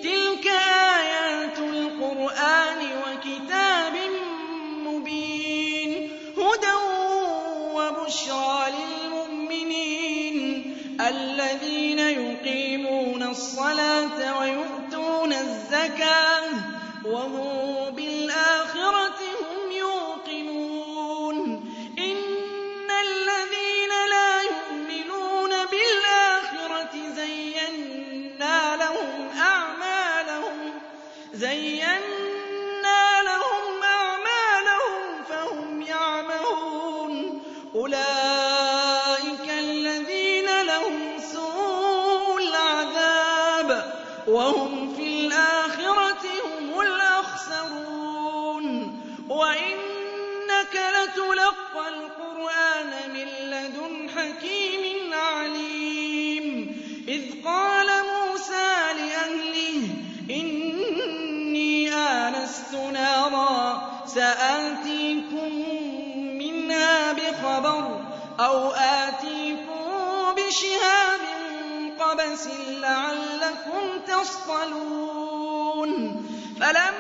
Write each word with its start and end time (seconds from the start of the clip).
تلك 0.03 0.47
آيات 0.91 1.59
القرآن 1.59 2.79
وكتاب 3.07 3.93
مبين 4.87 6.11
هدى 6.37 6.75
وبشرى 7.75 8.65
للمؤمنين 8.75 10.77
الذين 11.01 11.99
يقيمون 11.99 13.23
الصلاة 13.23 14.39
ويؤتون 14.41 15.33
الزكاة 15.33 16.49
وهم 17.07 17.60
أولئك 37.81 38.30
النَّاسِ 72.31 72.47
لعلكم 72.83 74.01
تصطلون 74.07 76.27
فلما 76.61 77.00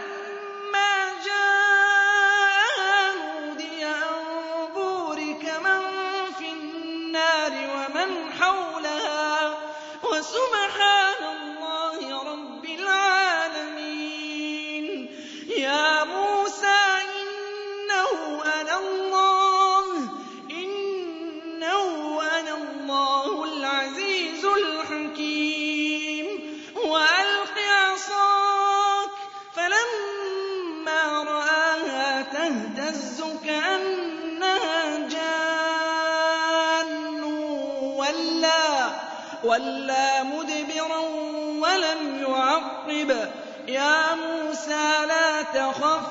مُوسَىٰ 44.70 45.06
لَا 45.06 45.42
تَخَفْ 45.42 46.06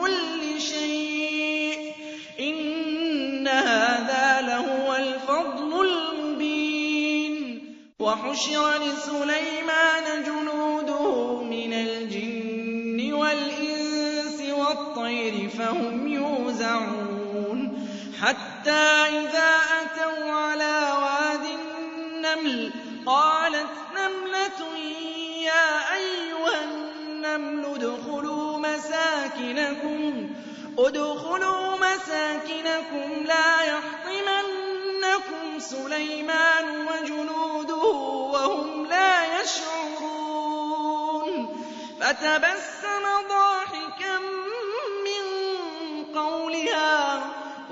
كل 0.00 0.60
شيء 0.60 1.92
إن 2.40 3.48
هذا 3.48 4.46
لهو 4.46 4.94
الفضل 4.96 5.88
المبين 5.88 7.62
وحشر 8.00 8.70
لسليمان 8.78 10.24
جنوده 10.26 11.36
من 11.42 11.72
الجن 11.72 13.12
والإنس 13.12 14.42
والطير 14.50 15.48
فهم 15.58 16.08
يوزعون 16.08 17.88
حتى 18.22 18.70
إذا 19.18 19.52
قالت 23.06 23.66
نملة 23.94 24.78
يا 25.42 25.94
أيها 25.94 26.64
النمل 26.64 27.64
ادخلوا 27.64 28.58
مساكنكم 28.58 30.30
ادخلوا 30.78 31.76
مساكنكم 31.76 33.24
لا 33.24 33.60
يحطمنكم 33.62 35.58
سليمان 35.58 36.88
وجنوده 36.88 37.84
وهم 37.84 38.86
لا 38.86 39.40
يشعرون 39.40 41.56
فتبسم 42.00 42.81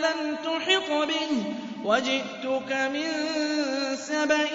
لَمْ 0.00 0.36
تُحِطْ 0.44 0.90
بِهِ 0.90 1.30
وَجِئْتُكَ 1.84 2.72
مِن 2.72 3.08
سَبَإٍ 3.96 4.50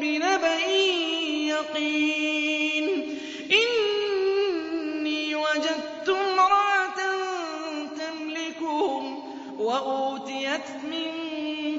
بِنَبَإٍ 0.00 0.68
يَقِينٍ 1.50 2.86
إِنِّي 3.62 5.34
وَجَدتُّ 5.34 6.08
امْرَأَةً 6.08 7.00
تَمْلِكُهُمْ 8.00 9.22
وَأُوتِيَتْ 9.58 10.68
مِن 10.92 11.08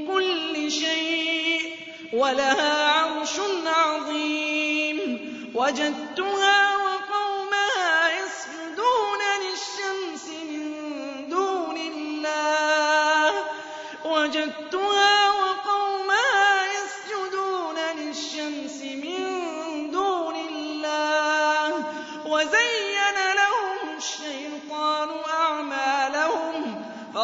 كُلِّ 0.08 0.72
شَيْءٍ 0.72 1.62
وَلَهَا 2.14 2.88
عَرْشٌ 2.88 3.40
عَظِيمٌ 3.66 5.18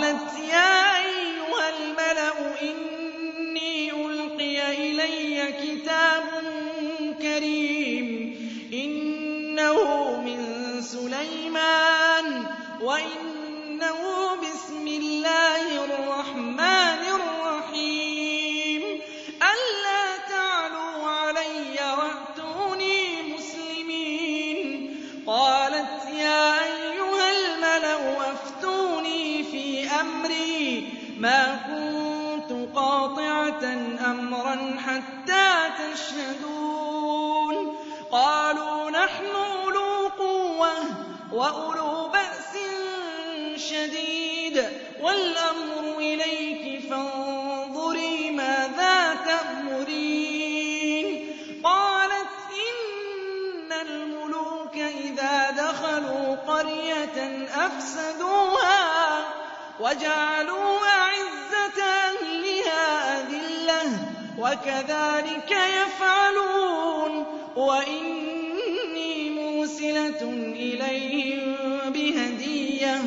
وكذلك 64.39 65.51
يفعلون 65.51 67.25
وإني 67.55 69.29
مرسلة 69.29 70.21
إليهم 70.55 71.57
بهدية 71.89 73.01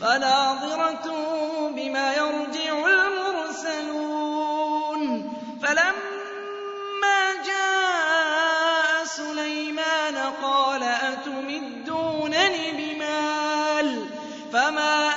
فناظرة 0.00 1.12
بما 1.76 2.12
يرجع 2.14 2.86
المرسلون 2.86 5.32
فلما 5.62 7.32
جاء 7.46 9.04
سليمان 9.04 10.16
قال 10.42 10.82
أتمدونني 10.82 12.60
بمال 12.78 14.06
فما 14.52 15.07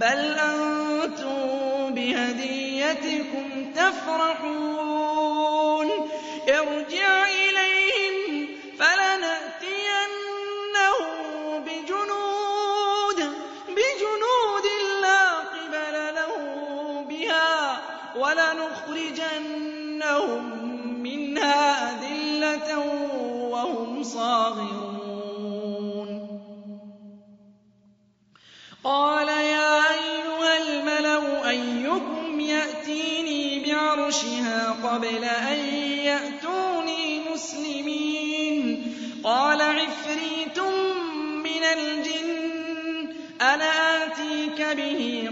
بل 0.00 0.36
أنتم 0.38 1.94
بهديتكم 1.94 3.72
تفرحون 3.76 5.90
ارجع 6.48 7.24
إليهم 7.26 8.48
فلنأتينهم 8.78 10.24
بجنود 11.60 13.18
بجنود 13.68 14.66
لا 15.02 15.22
قبل 15.38 15.94
لهم 16.14 16.58
بها 17.08 17.80
ولنخرجنهم 18.16 20.44
منها 21.02 21.60
أذلة 21.92 22.70
وهم 23.50 24.02
صاغرون 24.02 24.95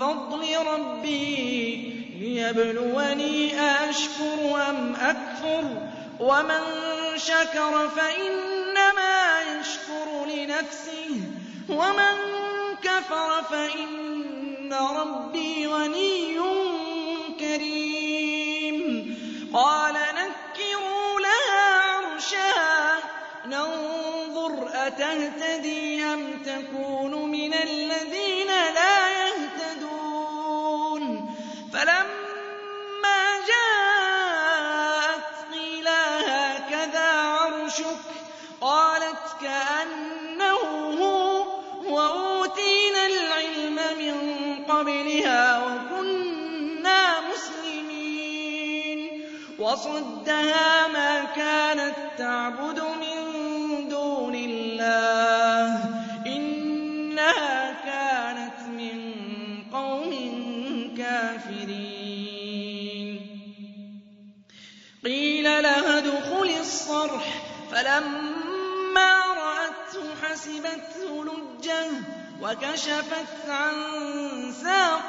فَضْلِ 0.00 0.56
رَبِّي 0.66 1.54
لِيَبْلُوَنِي 2.20 3.60
أَأَشْكُرُ 3.60 4.62
أَمْ 4.70 4.96
أَكْفُرُ 5.00 5.62
ۖ 5.62 5.72
وَمَن 6.20 6.62
شَكَرَ 7.16 7.88
فَإِنَّمَا 7.88 9.42
يَشْكُرُ 9.52 10.26
لِنَفْسِهِ 10.34 11.10
ۖ 11.22 11.70
وَمَن 11.70 12.16
كَفَرَ 12.82 13.42
فَإِنَّ 13.50 14.72
رَبِّي 14.72 15.66
غَنِيٌّ 15.66 16.36
كَرِيمٌ 17.40 18.78
قَالَ 19.54 19.94
نَكِّرُوا 19.94 21.20
لَهَا 21.20 21.80
عَرْشَهَا 21.80 22.98
نَنظُرْ 23.46 24.68
أَتَهْتَدِي 24.74 26.02
أَمْ 26.04 26.30
تَكُونُ 26.46 27.28
مِنَ 27.32 27.54
الَّذِينَ 27.54 27.97
وَصَدَّهَا 49.86 50.88
مَا 50.88 51.24
كَانَت 51.36 51.94
تَّعْبُدُ 52.18 52.80
مِن 53.02 53.88
دُونِ 53.88 54.34
اللَّهِ 54.34 55.78
ۖ 55.78 56.26
إِنَّهَا 56.26 57.60
كَانَتْ 57.86 58.58
مِن 58.68 58.98
قَوْمٍ 59.72 60.10
كَافِرِينَ 60.98 61.46
قِيلَ 65.04 65.44
لَهَا 65.62 65.98
ادْخُلِي 65.98 66.60
الصَّرْحَ 66.60 67.22
ۖ 67.38 67.72
فَلَمَّا 67.72 69.22
رَأَتْهُ 69.36 70.04
حَسِبَتْهُ 70.22 71.24
لُجَّةً 71.24 71.86
وَكَشَفَتْ 72.42 73.48
عَن 73.48 73.72
سَاقِهَا 74.62 75.07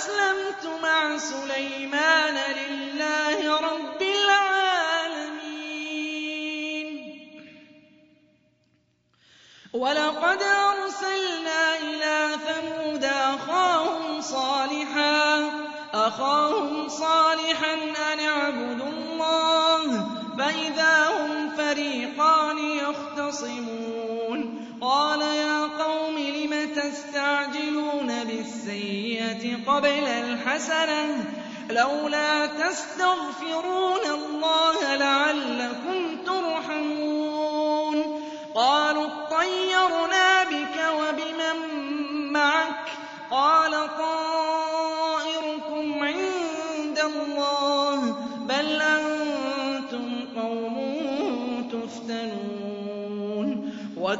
أَسْلَمْتُ 0.00 0.64
مَعَ 0.82 1.18
سُلَيْمَانَ 1.18 2.36
لِلَّهِ 2.56 3.60
رَبِّ 3.60 4.02
الْعَالَمِينَ 4.02 6.86
وَلَقَدْ 9.74 10.42
أَرْسَلْنَا 10.42 11.76
إِلَىٰ 11.78 12.38
ثَمُودَ 12.48 13.04
أَخَاهُمْ 13.04 14.20
صَالِحًا 14.20 15.50
أَخَاهُمْ 15.94 16.88
صَالِحًا 16.88 17.74
أَنِ 18.12 18.20
اعْبُدُوا 18.28 18.88
اللَّهَ 18.88 20.08
فَإِذَا 20.38 21.08
هُمْ 21.18 21.50
فَرِيقَانِ 21.56 22.58
يَخْتَصِمُونَ 22.58 24.66
قَالَ 24.80 25.22
تَسْتَعْجِلُونَ 27.12 28.12
بالسيئة 28.24 29.56
قبل 29.66 30.06
الحسنة 30.08 31.24
لولا 31.70 32.46
تستغفرون 32.46 34.04
الله 34.14 34.94
لعلكم 34.94 36.22
ترحمون 36.26 38.22
قالوا 38.54 39.06
اطيرنا 39.06 40.19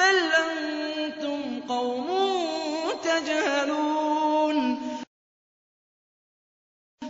بَلْ 0.07 0.19
أَنتُمْ 0.33 1.41
قَوْمٌ 1.69 2.09
تَجْهَلُونَ 3.03 4.81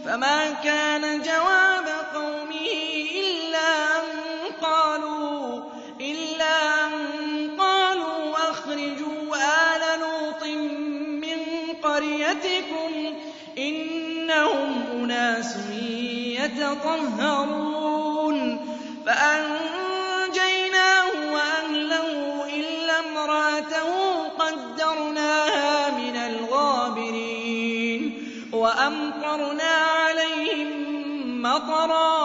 فَمَا 0.05 0.51
كَانَ 0.51 1.23
جَوَابَ 1.23 1.87
قَوْمِهِ 2.15 2.69
إِلَّا 6.01 6.85
أَن 6.87 7.53
قَالُوا 7.59 8.37
أَخْرِجُوا 8.51 9.37
آلَ 9.73 9.83
لُوطٍ 10.01 10.43
مِّن 11.25 11.39
قَرْيَتِكُمْ 11.83 12.93
ۖ 13.13 13.15
إِنَّهُمْ 13.59 14.71
أُنَاسٌ 14.97 15.53
يَتَطَهَّرُونَ 16.41 18.67
أَمْطَرْنَا 29.37 29.65
عَلَيْهِم 29.65 31.43
مَّطَرًا 31.43 32.16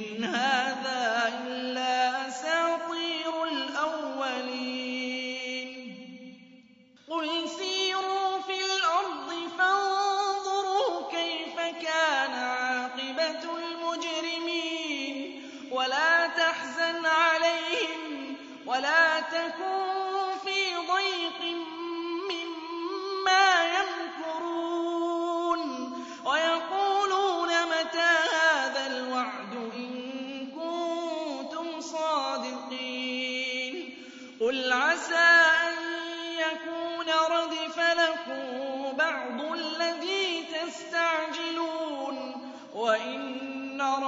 منها 0.00 0.57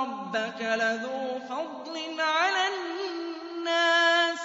ربك 0.02 0.60
لذو 0.62 1.38
فضل 1.48 2.20
على 2.20 2.66
الناس 2.68 4.38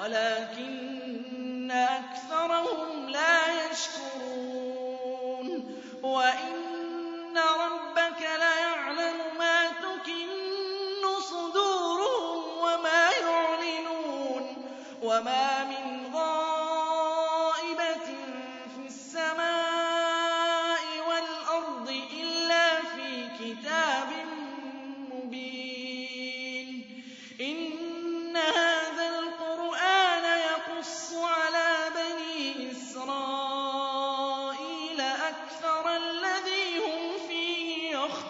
ولكن 0.00 1.70
أكثرهم 1.70 3.08
لا 3.08 3.38
يشكرون 3.70 5.82
وإن 6.02 6.63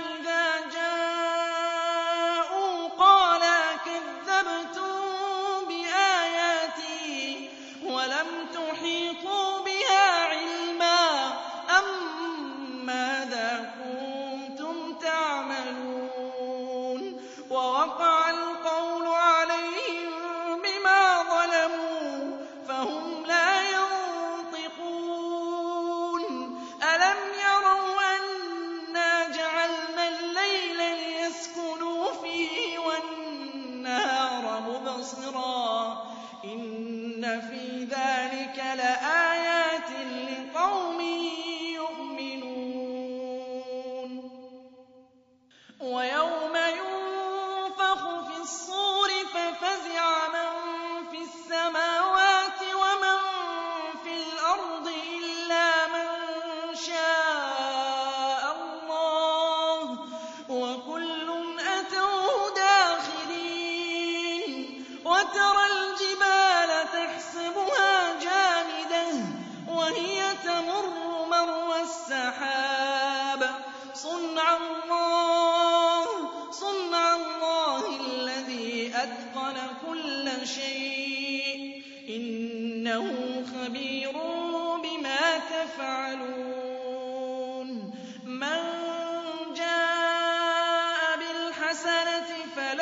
الْحَسَنَةِ 91.86 92.46
فَلَا 92.56 92.81